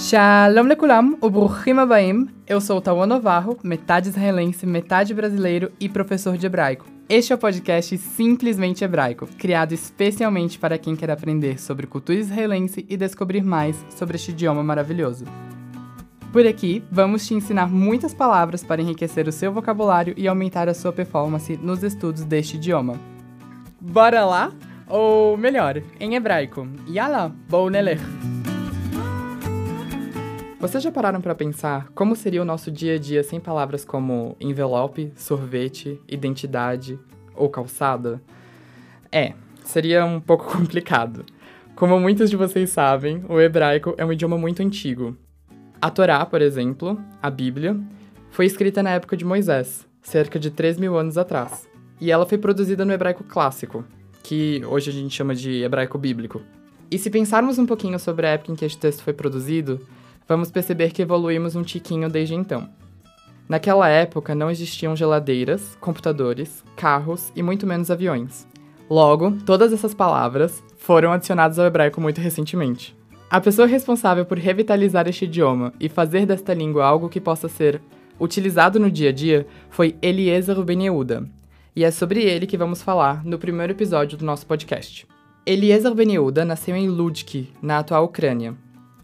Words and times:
Shalom 0.00 0.68
lekulam, 0.68 1.14
וברוכים 1.22 1.78
הבאים. 1.78 2.26
Eu 2.46 2.60
sou 2.60 2.78
o 2.78 2.80
Tauan 2.80 3.06
Novarro, 3.06 3.56
metade 3.62 4.08
israelense, 4.08 4.66
metade 4.66 5.12
brasileiro 5.14 5.72
e 5.80 5.88
professor 5.88 6.36
de 6.36 6.46
hebraico. 6.46 6.86
Este 7.08 7.32
é 7.32 7.36
o 7.36 7.38
podcast 7.38 7.96
Simplesmente 7.98 8.84
Hebraico, 8.84 9.26
criado 9.38 9.72
especialmente 9.72 10.58
para 10.58 10.76
quem 10.76 10.96
quer 10.96 11.10
aprender 11.10 11.60
sobre 11.60 11.86
cultura 11.86 12.18
israelense 12.18 12.84
e 12.88 12.96
descobrir 12.96 13.42
mais 13.42 13.76
sobre 13.90 14.16
este 14.16 14.32
idioma 14.32 14.62
maravilhoso. 14.62 15.24
Por 16.32 16.46
aqui, 16.46 16.84
vamos 16.90 17.26
te 17.26 17.34
ensinar 17.34 17.68
muitas 17.68 18.12
palavras 18.12 18.62
para 18.62 18.82
enriquecer 18.82 19.26
o 19.28 19.32
seu 19.32 19.52
vocabulário 19.52 20.14
e 20.16 20.28
aumentar 20.28 20.68
a 20.68 20.74
sua 20.74 20.92
performance 20.92 21.56
nos 21.56 21.82
estudos 21.82 22.24
deste 22.24 22.56
idioma. 22.56 23.00
Bora 23.80 24.24
lá? 24.24 24.52
Ou 24.88 25.36
melhor, 25.36 25.82
em 25.98 26.14
hebraico, 26.14 26.68
Yala, 26.88 27.34
bou 27.48 27.70
nelech. 27.70 28.02
vocês 30.61 30.83
já 30.83 30.91
pararam 30.91 31.19
para 31.19 31.33
pensar 31.33 31.87
como 31.95 32.15
seria 32.15 32.39
o 32.39 32.45
nosso 32.45 32.69
dia 32.69 32.93
a 32.93 32.97
dia 32.99 33.23
sem 33.23 33.39
palavras 33.39 33.83
como 33.83 34.37
envelope, 34.39 35.11
sorvete, 35.15 35.99
identidade 36.07 36.99
ou 37.35 37.49
calçada? 37.49 38.21
É, 39.11 39.33
seria 39.63 40.05
um 40.05 40.21
pouco 40.21 40.45
complicado. 40.55 41.25
Como 41.75 41.99
muitos 41.99 42.29
de 42.29 42.35
vocês 42.35 42.69
sabem, 42.69 43.25
o 43.27 43.41
hebraico 43.41 43.95
é 43.97 44.05
um 44.05 44.13
idioma 44.13 44.37
muito 44.37 44.61
antigo. 44.61 45.17
A 45.81 45.89
Torá, 45.89 46.23
por 46.27 46.43
exemplo, 46.43 46.95
a 47.19 47.31
Bíblia, 47.31 47.75
foi 48.29 48.45
escrita 48.45 48.83
na 48.83 48.91
época 48.91 49.17
de 49.17 49.25
Moisés, 49.25 49.87
cerca 50.03 50.37
de 50.37 50.51
3 50.51 50.77
mil 50.77 50.95
anos 50.95 51.17
atrás. 51.17 51.67
E 51.99 52.11
ela 52.11 52.27
foi 52.27 52.37
produzida 52.37 52.85
no 52.85 52.93
hebraico 52.93 53.23
clássico, 53.23 53.83
que 54.21 54.63
hoje 54.67 54.91
a 54.91 54.93
gente 54.93 55.15
chama 55.15 55.33
de 55.33 55.63
hebraico 55.63 55.97
bíblico. 55.97 56.39
E 56.91 56.99
se 56.99 57.09
pensarmos 57.09 57.57
um 57.57 57.65
pouquinho 57.65 57.97
sobre 57.97 58.27
a 58.27 58.31
época 58.31 58.51
em 58.51 58.55
que 58.55 58.65
este 58.65 58.77
texto 58.77 59.01
foi 59.01 59.13
produzido, 59.13 59.79
vamos 60.31 60.49
perceber 60.49 60.93
que 60.93 61.01
evoluímos 61.01 61.57
um 61.57 61.61
tiquinho 61.61 62.09
desde 62.09 62.33
então. 62.33 62.69
Naquela 63.49 63.89
época 63.89 64.33
não 64.33 64.49
existiam 64.49 64.95
geladeiras, 64.95 65.75
computadores, 65.81 66.63
carros 66.77 67.33
e 67.35 67.43
muito 67.43 67.67
menos 67.67 67.91
aviões. 67.91 68.47
Logo, 68.89 69.33
todas 69.45 69.73
essas 69.73 69.93
palavras 69.93 70.63
foram 70.77 71.11
adicionadas 71.11 71.59
ao 71.59 71.65
hebraico 71.65 71.99
muito 71.99 72.21
recentemente. 72.21 72.95
A 73.29 73.41
pessoa 73.41 73.67
responsável 73.67 74.25
por 74.25 74.37
revitalizar 74.37 75.05
este 75.05 75.25
idioma 75.25 75.73
e 75.81 75.89
fazer 75.89 76.25
desta 76.25 76.53
língua 76.53 76.85
algo 76.85 77.09
que 77.09 77.19
possa 77.19 77.49
ser 77.49 77.81
utilizado 78.17 78.79
no 78.79 78.89
dia 78.89 79.09
a 79.09 79.13
dia 79.13 79.45
foi 79.69 79.97
Eliezer 80.01 80.63
Ben 80.63 80.83
Yehuda, 80.83 81.27
e 81.75 81.83
é 81.83 81.91
sobre 81.91 82.23
ele 82.23 82.47
que 82.47 82.57
vamos 82.57 82.81
falar 82.81 83.25
no 83.25 83.37
primeiro 83.37 83.73
episódio 83.73 84.17
do 84.17 84.23
nosso 84.23 84.45
podcast. 84.45 85.05
Eliezer 85.45 85.93
Ben 85.93 86.13
Yehuda 86.13 86.45
nasceu 86.45 86.73
em 86.73 86.87
Ludki, 86.87 87.49
na 87.61 87.79
atual 87.79 88.05
Ucrânia, 88.05 88.55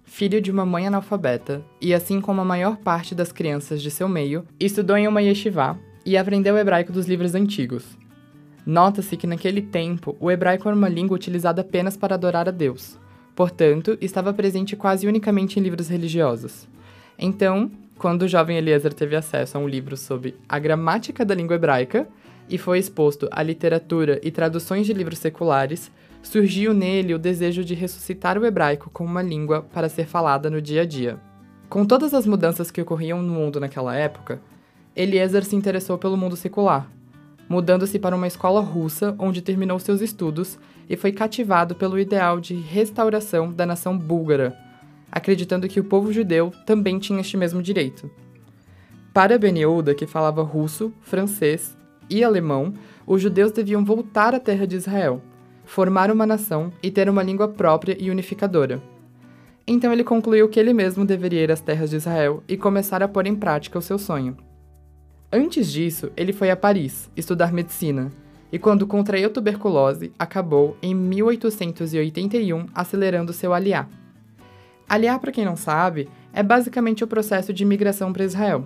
filho 0.07 0.41
de 0.41 0.49
uma 0.49 0.65
mãe 0.65 0.87
analfabeta, 0.87 1.61
e 1.79 1.93
assim 1.93 2.19
como 2.19 2.41
a 2.41 2.45
maior 2.45 2.77
parte 2.77 3.13
das 3.13 3.31
crianças 3.31 3.81
de 3.81 3.91
seu 3.91 4.07
meio, 4.07 4.45
estudou 4.59 4.97
em 4.97 5.07
uma 5.07 5.21
yeshiva 5.21 5.77
e 6.05 6.17
aprendeu 6.17 6.57
hebraico 6.57 6.91
dos 6.93 7.05
livros 7.05 7.35
antigos. 7.35 7.85
Nota-se 8.65 9.15
que 9.17 9.27
naquele 9.27 9.61
tempo 9.61 10.15
o 10.19 10.31
hebraico 10.31 10.67
era 10.67 10.75
uma 10.75 10.89
língua 10.89 11.15
utilizada 11.15 11.61
apenas 11.61 11.95
para 11.97 12.15
adorar 12.15 12.47
a 12.47 12.51
Deus, 12.51 12.97
portanto, 13.35 13.97
estava 14.01 14.33
presente 14.33 14.75
quase 14.75 15.05
unicamente 15.05 15.59
em 15.59 15.63
livros 15.63 15.89
religiosos. 15.89 16.67
Então, 17.19 17.69
quando 17.97 18.23
o 18.23 18.27
jovem 18.27 18.57
Eliezer 18.57 18.93
teve 18.93 19.15
acesso 19.15 19.57
a 19.57 19.61
um 19.61 19.67
livro 19.67 19.97
sobre 19.97 20.35
a 20.47 20.57
gramática 20.57 21.25
da 21.25 21.35
língua 21.35 21.57
hebraica 21.57 22.07
e 22.49 22.57
foi 22.57 22.79
exposto 22.79 23.27
à 23.29 23.43
literatura 23.43 24.19
e 24.23 24.31
traduções 24.31 24.85
de 24.87 24.93
livros 24.93 25.19
seculares, 25.19 25.91
surgiu 26.21 26.73
nele 26.73 27.13
o 27.13 27.19
desejo 27.19 27.63
de 27.63 27.73
ressuscitar 27.73 28.37
o 28.37 28.45
hebraico 28.45 28.89
como 28.91 29.09
uma 29.09 29.21
língua 29.21 29.61
para 29.61 29.89
ser 29.89 30.05
falada 30.05 30.49
no 30.49 30.61
dia 30.61 30.81
a 30.81 30.85
dia. 30.85 31.19
Com 31.69 31.85
todas 31.85 32.13
as 32.13 32.25
mudanças 32.25 32.71
que 32.71 32.81
ocorriam 32.81 33.21
no 33.21 33.33
mundo 33.33 33.59
naquela 33.59 33.95
época, 33.95 34.41
Eliezer 34.95 35.43
se 35.43 35.55
interessou 35.55 35.97
pelo 35.97 36.17
mundo 36.17 36.35
secular, 36.35 36.89
mudando-se 37.49 37.99
para 37.99 38.15
uma 38.15 38.27
escola 38.27 38.61
russa 38.61 39.15
onde 39.19 39.41
terminou 39.41 39.79
seus 39.79 40.01
estudos 40.01 40.57
e 40.89 40.95
foi 40.95 41.11
cativado 41.11 41.75
pelo 41.75 41.99
ideal 41.99 42.39
de 42.39 42.55
restauração 42.55 43.51
da 43.51 43.65
nação 43.65 43.97
búlgara, 43.97 44.57
acreditando 45.11 45.67
que 45.67 45.79
o 45.79 45.83
povo 45.83 46.11
judeu 46.11 46.51
também 46.65 46.99
tinha 46.99 47.21
este 47.21 47.37
mesmo 47.37 47.61
direito. 47.61 48.09
Para 49.13 49.37
Beneuda, 49.37 49.95
que 49.95 50.05
falava 50.05 50.43
russo, 50.43 50.93
francês 51.01 51.75
e 52.09 52.23
alemão, 52.23 52.73
os 53.05 53.21
judeus 53.21 53.51
deviam 53.51 53.83
voltar 53.83 54.35
à 54.35 54.39
terra 54.39 54.67
de 54.67 54.75
Israel, 54.75 55.21
formar 55.67 56.09
uma 56.09 56.25
nação 56.25 56.71
e 56.81 56.89
ter 56.89 57.09
uma 57.09 57.21
língua 57.21 57.47
própria 57.47 57.95
e 57.99 58.09
unificadora. 58.09 58.81
Então 59.67 59.91
ele 59.91 60.03
concluiu 60.03 60.47
que 60.47 60.59
ele 60.59 60.73
mesmo 60.73 61.05
deveria 61.05 61.43
ir 61.43 61.51
às 61.51 61.59
terras 61.59 61.89
de 61.89 61.97
Israel 61.97 62.41
e 62.47 62.55
começar 62.55 63.03
a 63.03 63.07
pôr 63.07 63.27
em 63.27 63.35
prática 63.35 63.77
o 63.77 63.81
seu 63.81 63.99
sonho. 63.99 64.37
Antes 65.31 65.69
disso, 65.69 66.09
ele 66.15 66.31
foi 66.31 66.49
a 66.49 66.55
Paris 66.55 67.11
estudar 67.17 67.51
medicina, 67.51 68.09
e 68.49 68.57
quando 68.57 68.87
contraiu 68.87 69.29
tuberculose, 69.29 70.13
acabou 70.17 70.77
em 70.81 70.95
1881 70.95 72.67
acelerando 72.73 73.33
seu 73.33 73.53
aliá. 73.53 73.87
Aliá, 74.87 75.19
para 75.19 75.33
quem 75.33 75.43
não 75.43 75.57
sabe, 75.57 76.07
é 76.31 76.41
basicamente 76.41 77.03
o 77.03 77.07
processo 77.07 77.51
de 77.51 77.63
imigração 77.63 78.13
para 78.13 78.23
Israel. 78.23 78.65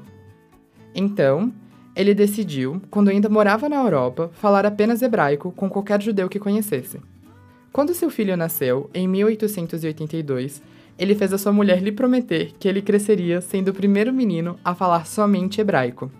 Então, 0.94 1.52
ele 1.96 2.13
decidiu, 2.13 2.81
quando 2.90 3.09
ainda 3.09 3.29
morava 3.29 3.68
na 3.68 3.78
Europa, 3.78 4.31
falar 4.34 4.66
apenas 4.66 5.02
hebraico 5.02 5.52
com 5.52 5.69
qualquer 5.69 6.02
judeu 6.02 6.29
que 6.29 6.40
conhecesse. 6.40 7.00
Quando 7.72 7.94
seu 7.94 8.09
filho 8.09 8.35
nasceu, 8.35 8.90
em 8.94 9.07
1882, 9.07 10.62
ele 10.97 11.16
fez 11.16 11.34
a 11.34 11.38
sua 11.38 11.52
mulher 11.52 11.81
lhe 11.81 11.91
prometer 11.91 12.53
que 12.59 12.68
ele 12.68 12.81
cresceria 12.81 13.41
sendo 13.41 13.69
o 13.69 13.74
primeiro 13.74 14.13
menino 14.13 14.59
a 14.63 14.75
falar 14.75 15.06
somente 15.06 15.59
hebraico. 15.59 16.12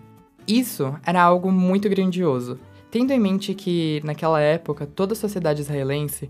Isso 0.48 0.96
era 1.06 1.22
algo 1.22 1.52
muito 1.52 1.88
grandioso, 1.88 2.60
tendo 2.90 3.12
em 3.12 3.20
mente 3.20 3.54
que, 3.54 4.02
naquela 4.04 4.40
época, 4.42 4.86
toda 4.86 5.14
a 5.14 5.16
sociedade 5.16 5.62
israelense 5.62 6.30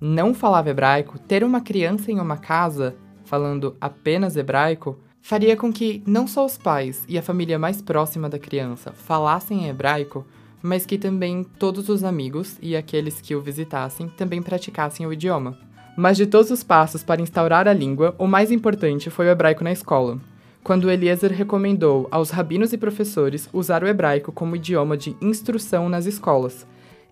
não 0.00 0.34
falava 0.34 0.70
hebraico, 0.70 1.18
ter 1.18 1.44
uma 1.44 1.60
criança 1.60 2.10
em 2.10 2.18
uma 2.18 2.36
casa 2.36 2.94
falando 3.24 3.76
apenas 3.80 4.36
hebraico 4.36 4.98
faria 5.24 5.56
com 5.56 5.72
que 5.72 6.02
não 6.06 6.26
só 6.26 6.44
os 6.44 6.58
pais 6.58 7.02
e 7.08 7.16
a 7.16 7.22
família 7.22 7.58
mais 7.58 7.80
próxima 7.80 8.28
da 8.28 8.38
criança 8.38 8.92
falassem 8.92 9.66
hebraico, 9.70 10.22
mas 10.62 10.84
que 10.84 10.98
também 10.98 11.42
todos 11.58 11.88
os 11.88 12.04
amigos 12.04 12.58
e 12.60 12.76
aqueles 12.76 13.22
que 13.22 13.34
o 13.34 13.40
visitassem 13.40 14.06
também 14.06 14.42
praticassem 14.42 15.06
o 15.06 15.12
idioma. 15.14 15.56
Mas 15.96 16.18
de 16.18 16.26
todos 16.26 16.50
os 16.50 16.62
passos 16.62 17.02
para 17.02 17.22
instaurar 17.22 17.66
a 17.66 17.72
língua, 17.72 18.14
o 18.18 18.26
mais 18.26 18.52
importante 18.52 19.08
foi 19.08 19.26
o 19.26 19.30
hebraico 19.30 19.64
na 19.64 19.72
escola, 19.72 20.20
quando 20.62 20.90
Eliezer 20.90 21.32
recomendou 21.32 22.06
aos 22.10 22.28
rabinos 22.28 22.74
e 22.74 22.78
professores 22.78 23.48
usar 23.50 23.82
o 23.82 23.88
hebraico 23.88 24.30
como 24.30 24.56
idioma 24.56 24.94
de 24.94 25.16
instrução 25.22 25.88
nas 25.88 26.04
escolas, 26.04 26.66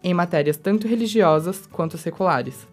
em 0.05 0.13
matérias 0.13 0.59
tanto 0.59 0.87
religiosas 0.87 1.67
quanto 1.73 1.97
seculares. 1.97 2.69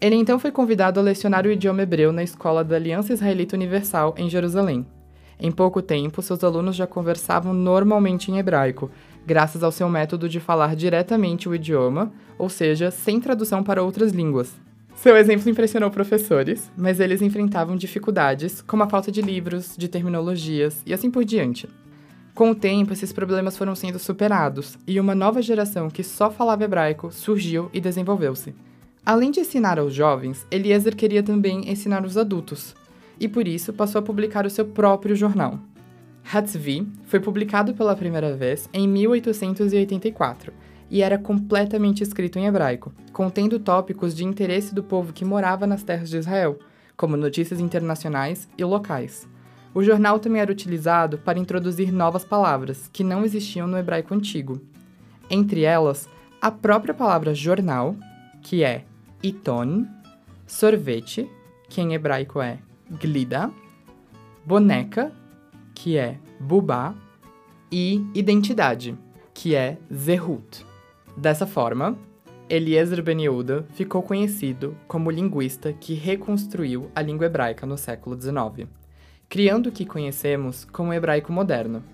Ele 0.00 0.16
então 0.16 0.38
foi 0.38 0.50
convidado 0.50 0.98
a 0.98 1.02
lecionar 1.02 1.46
o 1.46 1.50
idioma 1.50 1.82
hebreu 1.82 2.12
na 2.12 2.22
escola 2.22 2.64
da 2.64 2.76
Aliança 2.76 3.12
Israelita 3.12 3.56
Universal 3.56 4.14
em 4.16 4.30
Jerusalém. 4.30 4.86
Em 5.38 5.50
pouco 5.50 5.82
tempo, 5.82 6.22
seus 6.22 6.42
alunos 6.42 6.76
já 6.76 6.86
conversavam 6.86 7.52
normalmente 7.52 8.30
em 8.30 8.38
hebraico, 8.38 8.90
graças 9.26 9.62
ao 9.62 9.72
seu 9.72 9.88
método 9.88 10.28
de 10.28 10.40
falar 10.40 10.76
diretamente 10.76 11.48
o 11.48 11.54
idioma, 11.54 12.12
ou 12.38 12.48
seja, 12.48 12.90
sem 12.90 13.20
tradução 13.20 13.62
para 13.62 13.82
outras 13.82 14.12
línguas, 14.12 14.58
seu 15.00 15.16
exemplo 15.16 15.48
impressionou 15.48 15.90
professores, 15.90 16.70
mas 16.76 17.00
eles 17.00 17.22
enfrentavam 17.22 17.74
dificuldades, 17.74 18.60
como 18.60 18.82
a 18.82 18.86
falta 18.86 19.10
de 19.10 19.22
livros, 19.22 19.74
de 19.74 19.88
terminologias 19.88 20.82
e 20.84 20.92
assim 20.92 21.10
por 21.10 21.24
diante. 21.24 21.66
Com 22.34 22.50
o 22.50 22.54
tempo, 22.54 22.92
esses 22.92 23.10
problemas 23.10 23.56
foram 23.56 23.74
sendo 23.74 23.98
superados 23.98 24.76
e 24.86 25.00
uma 25.00 25.14
nova 25.14 25.40
geração 25.40 25.88
que 25.88 26.02
só 26.02 26.30
falava 26.30 26.64
hebraico 26.64 27.10
surgiu 27.10 27.70
e 27.72 27.80
desenvolveu-se. 27.80 28.54
Além 29.04 29.30
de 29.30 29.40
ensinar 29.40 29.78
aos 29.78 29.94
jovens, 29.94 30.46
Eliezer 30.50 30.94
queria 30.94 31.22
também 31.22 31.70
ensinar 31.70 32.04
os 32.04 32.16
adultos, 32.16 32.74
e 33.18 33.26
por 33.26 33.48
isso 33.48 33.72
passou 33.72 33.98
a 33.98 34.02
publicar 34.02 34.46
o 34.46 34.50
seu 34.50 34.64
próprio 34.64 35.16
jornal. 35.16 35.58
Hatzvi 36.32 36.86
foi 37.04 37.18
publicado 37.18 37.74
pela 37.74 37.96
primeira 37.96 38.36
vez 38.36 38.68
em 38.72 38.86
1884 38.86 40.52
e 40.90 41.02
era 41.02 41.18
completamente 41.18 42.02
escrito 42.02 42.38
em 42.38 42.46
hebraico, 42.46 42.92
contendo 43.12 43.58
tópicos 43.58 44.14
de 44.14 44.24
interesse 44.24 44.74
do 44.74 44.82
povo 44.82 45.12
que 45.12 45.24
morava 45.24 45.66
nas 45.66 45.82
terras 45.82 46.10
de 46.10 46.18
Israel, 46.18 46.58
como 46.96 47.16
notícias 47.16 47.60
internacionais 47.60 48.48
e 48.58 48.64
locais. 48.64 49.26
O 49.72 49.82
jornal 49.82 50.18
também 50.18 50.42
era 50.42 50.50
utilizado 50.50 51.18
para 51.18 51.38
introduzir 51.38 51.92
novas 51.92 52.24
palavras 52.24 52.90
que 52.92 53.04
não 53.04 53.24
existiam 53.24 53.66
no 53.66 53.78
hebraico 53.78 54.12
antigo. 54.12 54.60
Entre 55.30 55.62
elas, 55.62 56.08
a 56.40 56.50
própria 56.50 56.92
palavra 56.92 57.34
jornal, 57.34 57.94
que 58.42 58.64
é 58.64 58.84
iton, 59.22 59.86
sorvete, 60.46 61.30
que 61.68 61.80
em 61.80 61.94
hebraico 61.94 62.40
é 62.40 62.58
glida, 62.90 63.50
boneca, 64.44 65.12
que 65.74 65.96
é 65.96 66.18
bubá, 66.38 66.94
e 67.70 68.04
identidade, 68.14 68.96
que 69.32 69.54
é 69.54 69.78
zehut. 69.92 70.66
Dessa 71.16 71.46
forma, 71.46 71.96
Eliezer 72.48 73.00
Ben 73.02 73.22
Yehuda 73.22 73.64
ficou 73.74 74.02
conhecido 74.02 74.76
como 74.88 75.10
linguista 75.10 75.72
que 75.72 75.94
reconstruiu 75.94 76.90
a 76.94 77.00
língua 77.00 77.26
hebraica 77.26 77.64
no 77.64 77.78
século 77.78 78.20
XIX, 78.20 78.68
criando 79.28 79.68
o 79.68 79.72
que 79.72 79.86
conhecemos 79.86 80.64
como 80.64 80.92
hebraico 80.92 81.32
moderno. 81.32 81.84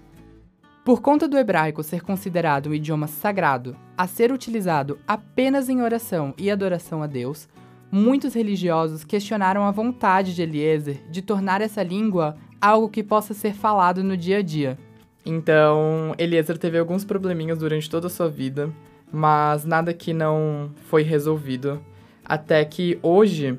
Por 0.86 1.00
conta 1.00 1.26
do 1.26 1.36
hebraico 1.36 1.82
ser 1.82 2.00
considerado 2.00 2.68
um 2.68 2.72
idioma 2.72 3.08
sagrado, 3.08 3.76
a 3.98 4.06
ser 4.06 4.30
utilizado 4.30 5.00
apenas 5.04 5.68
em 5.68 5.82
oração 5.82 6.32
e 6.38 6.48
adoração 6.48 7.02
a 7.02 7.08
Deus, 7.08 7.48
muitos 7.90 8.34
religiosos 8.34 9.02
questionaram 9.02 9.64
a 9.64 9.72
vontade 9.72 10.32
de 10.32 10.42
Eliezer 10.42 11.02
de 11.10 11.22
tornar 11.22 11.60
essa 11.60 11.82
língua 11.82 12.36
algo 12.60 12.88
que 12.88 13.02
possa 13.02 13.34
ser 13.34 13.52
falado 13.52 14.04
no 14.04 14.16
dia 14.16 14.38
a 14.38 14.42
dia. 14.42 14.78
Então, 15.24 16.14
Eliezer 16.18 16.56
teve 16.56 16.78
alguns 16.78 17.04
probleminhas 17.04 17.58
durante 17.58 17.90
toda 17.90 18.06
a 18.06 18.10
sua 18.10 18.28
vida, 18.28 18.72
mas 19.12 19.64
nada 19.64 19.92
que 19.92 20.12
não 20.12 20.70
foi 20.88 21.02
resolvido. 21.02 21.82
Até 22.24 22.64
que 22.64 22.96
hoje, 23.02 23.58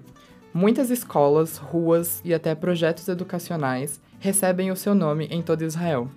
muitas 0.54 0.90
escolas, 0.90 1.58
ruas 1.58 2.22
e 2.24 2.34
até 2.34 2.56
projetos 2.56 3.06
educacionais 3.10 4.00
recebem 4.18 4.72
o 4.72 4.78
seu 4.78 4.96
nome 4.96 5.28
em 5.30 5.42
todo 5.42 5.66
Israel. 5.66 6.10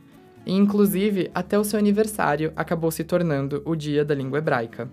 E, 0.47 0.55
inclusive, 0.55 1.31
até 1.35 1.59
o 1.59 1.65
seu 1.65 1.79
aniversário 1.79 2.53
acabou 2.57 2.91
se 2.91 3.05
tornando 3.05 3.63
o 3.65 3.75
Dia 3.77 4.05
da 4.05 4.15
Língua 4.15 4.39
Hebraica. 4.39 4.89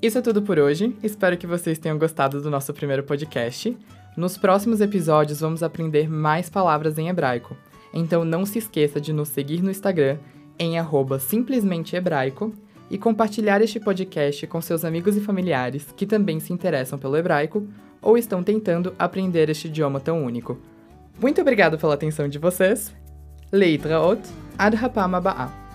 Isso 0.00 0.18
é 0.18 0.22
tudo 0.22 0.42
por 0.42 0.58
hoje, 0.58 0.94
espero 1.02 1.36
que 1.36 1.46
vocês 1.46 1.78
tenham 1.78 1.98
gostado 1.98 2.40
do 2.40 2.50
nosso 2.50 2.72
primeiro 2.72 3.02
podcast. 3.02 3.76
Nos 4.16 4.36
próximos 4.36 4.80
episódios 4.80 5.40
vamos 5.40 5.62
aprender 5.62 6.08
mais 6.08 6.48
palavras 6.48 6.98
em 6.98 7.08
hebraico, 7.08 7.56
então 7.92 8.24
não 8.24 8.44
se 8.44 8.58
esqueça 8.58 9.00
de 9.00 9.12
nos 9.12 9.28
seguir 9.28 9.62
no 9.62 9.70
Instagram 9.70 10.18
em 10.58 10.74
@simplesmentehebraico 11.18 12.52
e 12.90 12.98
compartilhar 12.98 13.60
este 13.62 13.80
podcast 13.80 14.46
com 14.46 14.60
seus 14.60 14.84
amigos 14.84 15.16
e 15.16 15.20
familiares 15.20 15.92
que 15.96 16.06
também 16.06 16.40
se 16.40 16.52
interessam 16.52 16.98
pelo 16.98 17.16
hebraico 17.16 17.66
ou 18.00 18.16
estão 18.16 18.42
tentando 18.42 18.94
aprender 18.98 19.50
este 19.50 19.66
idioma 19.68 19.98
tão 19.98 20.24
único. 20.24 20.58
Muito 21.20 21.40
obrigado 21.40 21.78
pela 21.78 21.94
atenção 21.94 22.28
de 22.28 22.38
vocês. 22.38 22.94
Leitraot, 23.50 24.20
עד 24.58 24.74
הפעם 24.74 25.14
הבאה. 25.14 25.65